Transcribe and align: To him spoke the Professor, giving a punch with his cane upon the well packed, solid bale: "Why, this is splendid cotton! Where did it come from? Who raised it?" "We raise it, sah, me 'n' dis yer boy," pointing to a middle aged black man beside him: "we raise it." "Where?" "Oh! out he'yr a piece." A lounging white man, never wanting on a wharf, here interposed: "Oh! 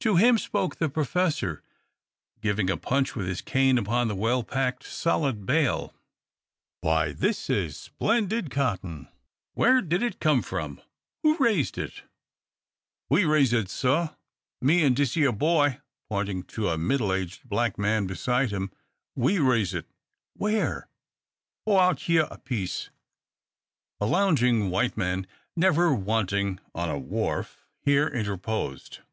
To 0.00 0.16
him 0.16 0.38
spoke 0.38 0.76
the 0.76 0.88
Professor, 0.88 1.62
giving 2.40 2.70
a 2.70 2.78
punch 2.78 3.14
with 3.14 3.26
his 3.26 3.42
cane 3.42 3.76
upon 3.76 4.08
the 4.08 4.14
well 4.14 4.42
packed, 4.42 4.82
solid 4.82 5.44
bale: 5.44 5.94
"Why, 6.80 7.12
this 7.12 7.50
is 7.50 7.76
splendid 7.76 8.48
cotton! 8.50 9.08
Where 9.52 9.82
did 9.82 10.02
it 10.02 10.18
come 10.18 10.40
from? 10.40 10.80
Who 11.22 11.36
raised 11.36 11.76
it?" 11.76 12.04
"We 13.10 13.26
raise 13.26 13.52
it, 13.52 13.68
sah, 13.68 14.14
me 14.62 14.82
'n' 14.82 14.94
dis 14.94 15.16
yer 15.16 15.32
boy," 15.32 15.82
pointing 16.08 16.44
to 16.44 16.70
a 16.70 16.78
middle 16.78 17.12
aged 17.12 17.46
black 17.46 17.76
man 17.78 18.06
beside 18.06 18.52
him: 18.52 18.72
"we 19.14 19.38
raise 19.38 19.74
it." 19.74 19.84
"Where?" 20.32 20.88
"Oh! 21.66 21.78
out 21.78 22.00
he'yr 22.00 22.26
a 22.30 22.38
piece." 22.38 22.88
A 24.00 24.06
lounging 24.06 24.70
white 24.70 24.96
man, 24.96 25.26
never 25.54 25.92
wanting 25.94 26.58
on 26.74 26.88
a 26.88 26.96
wharf, 26.98 27.66
here 27.82 28.08
interposed: 28.08 29.00
"Oh! 29.02 29.08